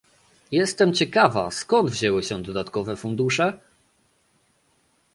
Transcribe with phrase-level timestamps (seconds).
[0.51, 3.59] Jestem ciekawa, skąd wzięły się dodatkowe fundusze?